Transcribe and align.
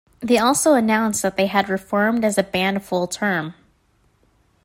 They 0.19 0.39
also 0.39 0.73
announced 0.73 1.21
that 1.21 1.37
they 1.37 1.45
had 1.45 1.69
reformed 1.69 2.25
as 2.25 2.35
a 2.39 2.43
band 2.43 2.83
full 2.83 3.05
term. 3.05 3.53